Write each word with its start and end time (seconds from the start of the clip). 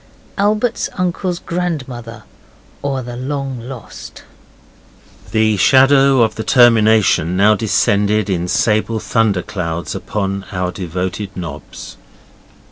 ALBERT'S 0.39 0.89
UNCLE's 0.97 1.37
GRANDMOTHER; 1.37 2.23
OR, 2.81 3.03
THE 3.03 3.15
LONG 3.15 3.59
LOST 3.61 4.23
The 5.29 5.57
shadow 5.57 6.23
of 6.23 6.33
the 6.33 6.43
termination 6.43 7.37
now 7.37 7.53
descended 7.53 8.27
in 8.27 8.47
sable 8.47 8.99
thunder 8.99 9.43
clouds 9.43 9.93
upon 9.93 10.47
our 10.51 10.71
devoted 10.71 11.37
nobs. 11.37 11.97